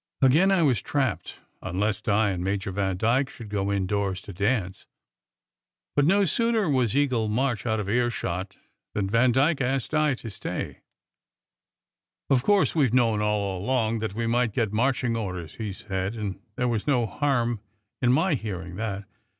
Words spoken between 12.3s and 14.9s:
79 "Of course we ve known all along that we might get